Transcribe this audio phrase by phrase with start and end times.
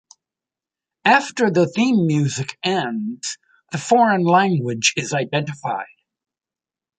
[1.05, 3.37] After the theme music ends,
[3.71, 5.85] the foreign language is identified.